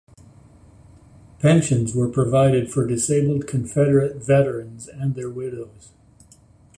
Pensions 1.37 1.93
were 1.93 2.09
provided 2.09 2.71
for 2.71 2.87
disabled 2.87 3.45
Confederate 3.45 4.15
veterans 4.25 4.87
and 4.87 5.13
their 5.13 5.29
widows. 5.29 5.91